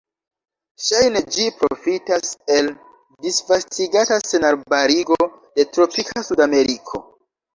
[0.85, 2.71] Ŝajne ĝi profitas el
[3.27, 5.19] disvastigata senarbarigo
[5.59, 7.03] de tropika Sudameriko.